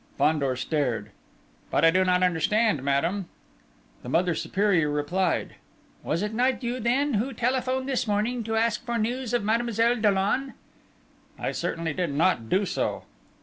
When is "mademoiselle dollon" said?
9.43-10.55